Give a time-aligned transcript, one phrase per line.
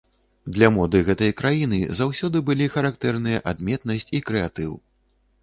[0.53, 4.71] Для моды гэтай краіны заўсёды былі характэрныя адметнасць і крэатыў.